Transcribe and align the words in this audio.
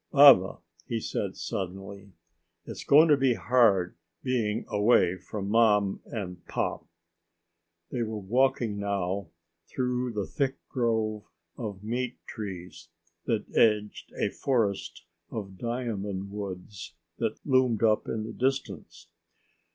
"Baba," 0.11 0.57
he 0.87 0.99
said 0.99 1.35
suddenly, 1.37 2.13
"it's 2.65 2.83
going 2.83 3.07
to 3.09 3.15
be 3.17 3.35
hard 3.35 3.95
being 4.23 4.65
away 4.67 5.15
from 5.15 5.47
Mom 5.47 6.01
and 6.05 6.43
Pop." 6.47 6.87
They 7.91 8.01
were 8.01 8.17
walking 8.17 8.79
now 8.79 9.27
through 9.67 10.13
the 10.13 10.25
thick 10.25 10.55
grove 10.69 11.25
of 11.55 11.83
meat 11.83 12.17
trees 12.25 12.89
that 13.25 13.45
edged 13.55 14.11
a 14.17 14.29
forest 14.31 15.03
of 15.29 15.59
diamond 15.59 16.31
woods 16.31 16.95
that 17.19 17.39
loomed 17.45 17.83
up 17.83 18.07
in 18.07 18.23
the 18.23 18.33
distance. 18.33 19.07